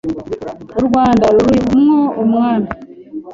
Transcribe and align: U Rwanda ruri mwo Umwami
U 0.79 0.81
Rwanda 0.87 1.25
ruri 1.35 1.55
mwo 1.83 1.99
Umwami 2.21 2.69